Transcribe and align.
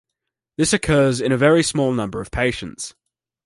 This 0.57 0.73
occurs 0.73 1.21
in 1.21 1.31
a 1.31 1.37
very 1.37 1.61
small 1.61 1.91
number 1.93 2.19
of 2.21 2.31
patients. 2.31 2.95